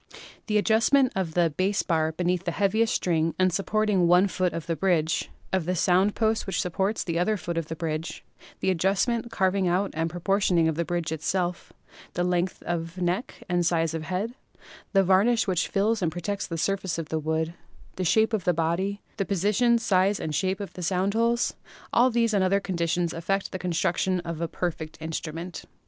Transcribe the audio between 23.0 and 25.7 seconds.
affect the construction of a perfect instrument.